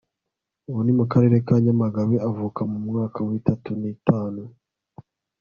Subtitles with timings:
[0.69, 4.41] ubu ni mu karere ka nyamagabe, avuka mu mwaka w'itatu n'itanu